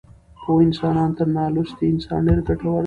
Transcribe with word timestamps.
پوه 0.43 0.59
انسان 0.67 1.09
تر 1.17 1.27
نالوستي 1.35 1.85
انسان 1.93 2.19
ډېر 2.27 2.39
ګټور 2.47 2.73
دی. 2.75 2.79